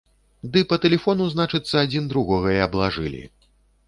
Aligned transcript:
Ды 0.53 0.61
па 0.69 0.77
тэлефону, 0.85 1.27
значыцца, 1.33 1.75
адзін 1.83 2.07
другога 2.13 2.55
і 2.57 2.57
аблажылі! 2.67 3.23